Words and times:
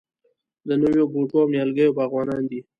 د 0.67 0.69
نوو 0.81 1.03
بوټو 1.13 1.37
او 1.43 1.47
نیالګیو 1.53 1.95
باغوانان 1.97 2.43
دي. 2.49 2.59